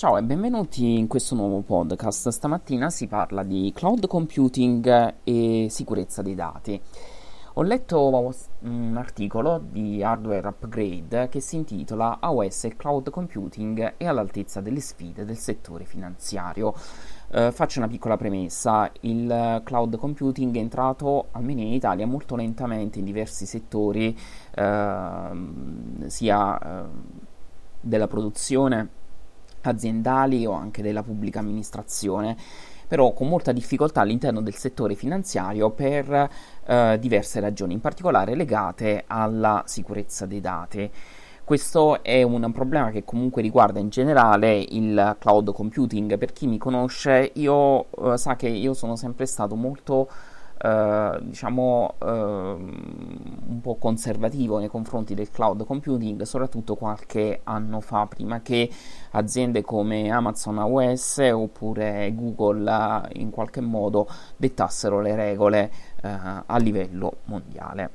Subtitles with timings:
[0.00, 2.30] Ciao e benvenuti in questo nuovo podcast.
[2.30, 6.80] Stamattina si parla di cloud computing e sicurezza dei dati.
[7.52, 14.06] Ho letto un articolo di Hardware Upgrade che si intitola AOS e Cloud Computing è
[14.06, 16.72] all'altezza delle sfide del settore finanziario.
[17.32, 23.00] Uh, faccio una piccola premessa, il cloud computing è entrato almeno in Italia molto lentamente
[23.00, 24.18] in diversi settori,
[24.56, 26.88] uh, sia uh,
[27.82, 28.99] della produzione
[29.68, 32.36] aziendali o anche della pubblica amministrazione
[32.90, 36.28] però con molta difficoltà all'interno del settore finanziario per
[36.66, 40.90] eh, diverse ragioni, in particolare legate alla sicurezza dei dati.
[41.44, 46.18] Questo è un problema che comunque riguarda in generale il cloud computing.
[46.18, 50.08] Per chi mi conosce, io eh, sa che io sono sempre stato molto
[50.62, 58.06] eh, diciamo uh, un po' conservativo nei confronti del cloud computing, soprattutto qualche anno fa,
[58.06, 58.70] prima che
[59.12, 65.70] aziende come Amazon AOS oppure Google uh, in qualche modo dettassero le regole
[66.02, 67.90] a livello mondiale.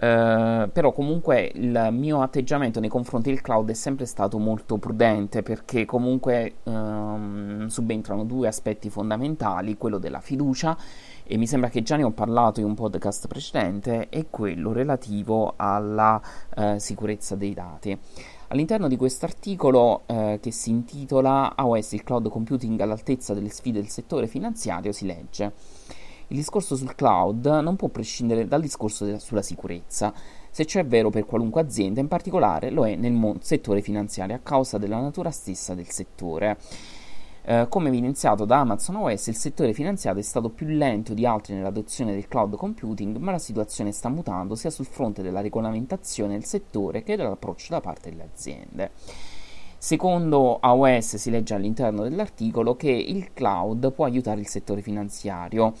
[0.00, 5.42] Uh, però comunque il mio atteggiamento nei confronti del cloud è sempre stato molto prudente
[5.42, 10.78] perché comunque um, subentrano due aspetti fondamentali, quello della fiducia
[11.24, 15.54] e mi sembra che già ne ho parlato in un podcast precedente, è quello relativo
[15.56, 16.22] alla
[16.56, 17.98] uh, sicurezza dei dati.
[18.50, 23.80] All'interno di questo articolo uh, che si intitola AOS il cloud computing all'altezza delle sfide
[23.80, 25.52] del settore finanziario si legge
[26.28, 30.12] il discorso sul cloud non può prescindere dal discorso della, sulla sicurezza,
[30.50, 34.34] se ciò è vero per qualunque azienda, in particolare lo è nel mo- settore finanziario
[34.34, 36.58] a causa della natura stessa del settore.
[37.48, 41.54] Uh, come evidenziato da Amazon OS, il settore finanziario è stato più lento di altri
[41.54, 46.44] nell'adozione del cloud computing, ma la situazione sta mutando sia sul fronte della regolamentazione del
[46.44, 48.90] settore che dell'approccio da parte delle aziende.
[49.78, 55.72] Secondo AOS si legge all'interno dell'articolo che il cloud può aiutare il settore finanziario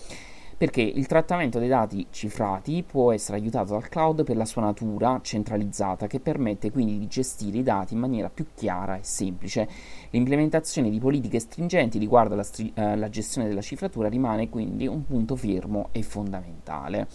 [0.58, 5.20] perché il trattamento dei dati cifrati può essere aiutato dal cloud per la sua natura
[5.22, 9.68] centralizzata, che permette quindi di gestire i dati in maniera più chiara e semplice.
[10.10, 15.06] L'implementazione di politiche stringenti riguardo alla, stri- eh, la gestione della cifratura rimane quindi un
[15.06, 17.06] punto fermo e fondamentale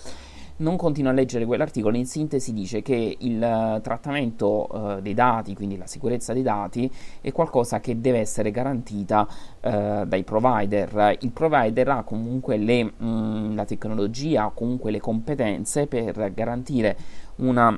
[0.58, 5.56] non continuo a leggere quell'articolo, in sintesi dice che il uh, trattamento uh, dei dati,
[5.56, 6.92] quindi la sicurezza dei dati,
[7.22, 9.28] è qualcosa che deve essere garantita
[9.62, 11.18] uh, dai provider.
[11.22, 16.98] Il provider ha comunque le, mh, mm, la tecnologia, comunque le competenze per garantire
[17.38, 17.78] una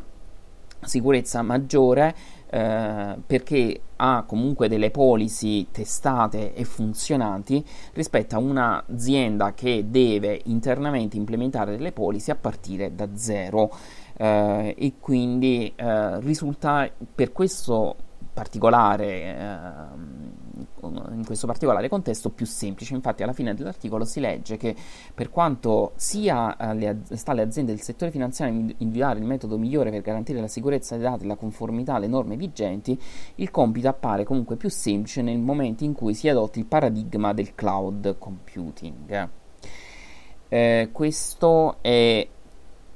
[0.81, 2.13] sicurezza maggiore
[2.55, 7.61] eh, perché ha comunque delle policy testate e funzionanti
[7.91, 13.69] rispetto a un'azienda che deve internamente implementare delle policy a partire da zero.
[14.17, 17.97] Eh, e quindi eh, risulta per questo
[18.35, 19.63] particolare, eh,
[20.83, 22.93] in questo particolare contesto più semplice.
[22.93, 24.75] Infatti, alla fine dell'articolo si legge che
[25.13, 30.01] per quanto sia alle, sta alle aziende del settore finanziario individuare il metodo migliore per
[30.01, 32.99] garantire la sicurezza dei dati e la conformità alle norme vigenti,
[33.35, 37.55] il compito appare comunque più semplice nel momento in cui si adotti il paradigma del
[37.55, 39.29] cloud computing.
[40.49, 42.27] Eh, questo è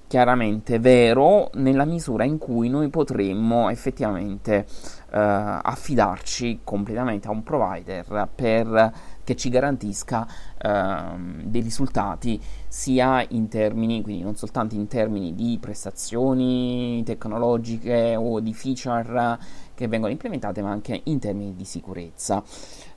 [0.09, 4.65] chiaramente vero nella misura in cui noi potremmo effettivamente eh,
[5.11, 8.91] affidarci completamente a un provider per
[9.29, 10.27] che ci garantisca
[10.59, 18.39] ehm, dei risultati sia in termini, quindi non soltanto in termini di prestazioni tecnologiche o
[18.39, 19.37] di feature
[19.79, 22.43] che vengono implementate, ma anche in termini di sicurezza.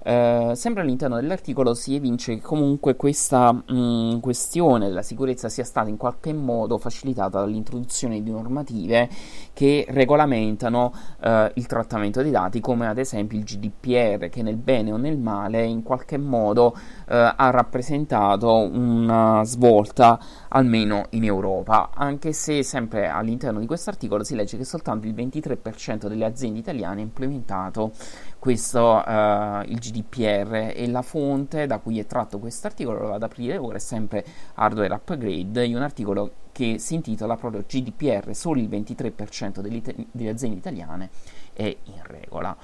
[0.05, 5.63] Uh, sempre all'interno dell'articolo si evince che comunque questa mh, mm, questione della sicurezza sia
[5.63, 9.09] stata in qualche modo facilitata dall'introduzione di normative
[9.53, 14.91] che regolamentano uh, il trattamento dei dati, come ad esempio il GDPR, che nel bene
[14.91, 20.19] o nel male in qualche modo uh, ha rappresentato una svolta
[20.49, 25.15] almeno in Europa, anche se sempre all'interno di questo articolo si legge che soltanto il
[25.15, 27.93] 23% delle aziende italiane ha implementato
[28.39, 33.23] questo, il GDPR e la fonte da cui è tratto questo articolo lo vado ad
[33.23, 34.25] aprire ora è sempre
[34.55, 40.59] Hardware Upgrade in un articolo che si intitola proprio GDPR solo il 23% delle aziende
[40.59, 41.11] italiane
[41.53, 42.57] è in regola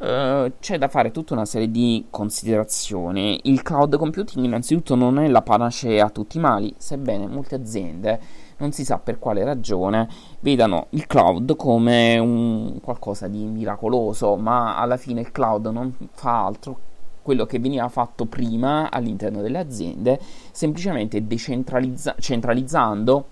[0.00, 3.38] Uh, c'è da fare tutta una serie di considerazioni.
[3.44, 8.48] Il cloud computing innanzitutto non è la panacea a tutti i mali, sebbene molte aziende
[8.60, 10.08] non si sa per quale ragione,
[10.40, 16.44] vedano il cloud come un qualcosa di miracoloso, ma alla fine il cloud non fa
[16.44, 16.78] altro
[17.22, 20.18] quello che veniva fatto prima all'interno delle aziende,
[20.52, 23.26] semplicemente decentralizza- centralizzando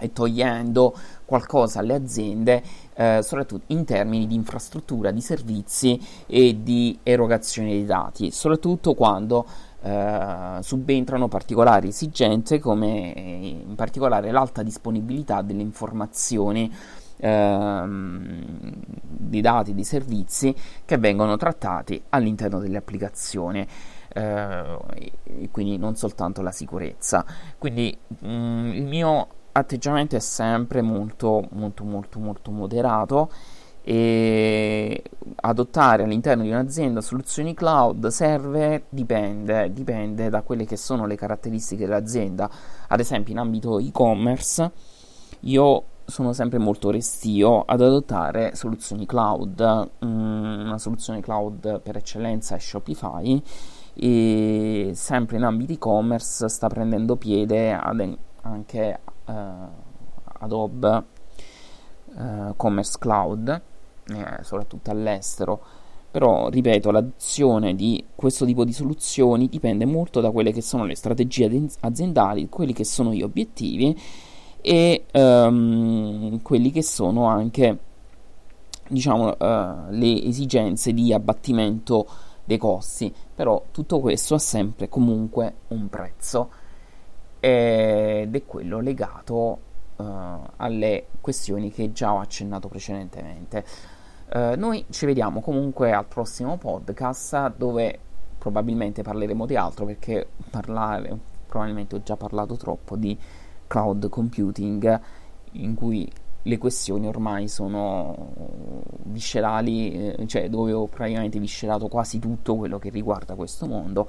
[0.00, 0.94] e togliendo
[1.24, 2.62] qualcosa alle aziende,
[2.94, 9.46] eh, soprattutto in termini di infrastruttura, di servizi e di erogazione dei dati, soprattutto quando
[9.82, 16.70] eh, subentrano particolari esigenze come eh, in particolare l'alta disponibilità delle informazioni
[17.16, 18.44] ehm,
[19.02, 20.54] di dati, di servizi
[20.84, 23.66] che vengono trattati all'interno delle applicazioni.
[24.12, 24.78] Eh,
[25.52, 27.24] quindi non soltanto la sicurezza.
[27.58, 33.30] Quindi mh, mm, il mio atteggiamento è sempre molto, molto, molto, molto moderato
[33.82, 35.02] e
[35.36, 41.86] adottare all'interno di un'azienda soluzioni cloud serve, dipende, dipende da quelle che sono le caratteristiche
[41.86, 42.50] dell'azienda.
[42.88, 44.70] Ad esempio, in ambito e-commerce,
[45.40, 49.90] io sono sempre molto restio ad adottare soluzioni cloud.
[50.04, 53.42] Mm, una soluzione cloud per eccellenza è Shopify
[53.94, 59.00] e sempre in ambito e-commerce sta prendendo piede anche
[59.30, 61.04] uh, Adobe
[62.14, 63.62] uh, Commerce Cloud,
[64.08, 65.60] eh, soprattutto all'estero.
[66.10, 70.96] Però, ripeto, l'adozione di questo tipo di soluzioni dipende molto da quelle che sono le
[70.96, 73.96] strategie aziendali, quelli che sono gli obiettivi
[74.60, 77.78] e um, quelli che sono anche
[78.88, 82.06] diciamo uh, le esigenze di abbattimento
[82.44, 86.50] dei costi però tutto questo ha sempre comunque un prezzo
[87.40, 89.58] ed è quello legato
[89.96, 90.04] uh,
[90.56, 93.64] alle questioni che già ho accennato precedentemente.
[94.32, 97.98] Uh, noi ci vediamo comunque al prossimo podcast dove
[98.38, 101.18] probabilmente parleremo di altro perché parlare
[101.50, 103.18] probabilmente ho già parlato troppo di
[103.66, 105.00] cloud computing
[105.52, 106.10] in cui
[106.42, 108.32] le questioni ormai sono
[109.04, 114.08] viscerali, eh, cioè dove ho praticamente viscerato quasi tutto quello che riguarda questo mondo.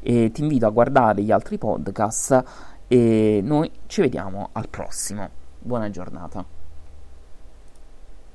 [0.00, 2.44] E ti invito a guardare gli altri podcast
[2.92, 5.30] e noi ci vediamo al prossimo.
[5.58, 6.44] Buona giornata.